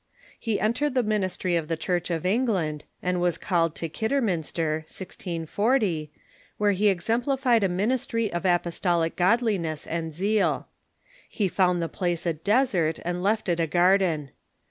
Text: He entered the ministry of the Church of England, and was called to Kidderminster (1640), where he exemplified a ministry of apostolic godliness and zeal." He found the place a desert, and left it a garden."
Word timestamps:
He 0.39 0.59
entered 0.59 0.95
the 0.95 1.03
ministry 1.03 1.55
of 1.55 1.67
the 1.67 1.77
Church 1.77 2.09
of 2.09 2.25
England, 2.25 2.85
and 3.03 3.21
was 3.21 3.37
called 3.37 3.75
to 3.75 3.87
Kidderminster 3.87 4.77
(1640), 4.87 6.11
where 6.57 6.71
he 6.71 6.87
exemplified 6.89 7.63
a 7.63 7.69
ministry 7.69 8.33
of 8.33 8.43
apostolic 8.43 9.15
godliness 9.15 9.85
and 9.85 10.11
zeal." 10.11 10.67
He 11.29 11.47
found 11.47 11.83
the 11.83 11.87
place 11.87 12.25
a 12.25 12.33
desert, 12.33 12.97
and 13.05 13.21
left 13.21 13.47
it 13.47 13.59
a 13.59 13.67
garden." 13.67 14.31